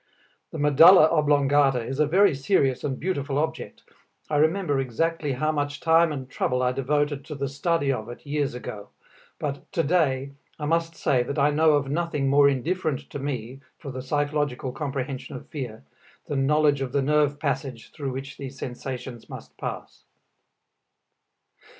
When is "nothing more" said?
11.91-12.49